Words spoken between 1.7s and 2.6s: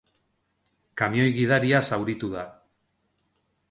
zauritu da.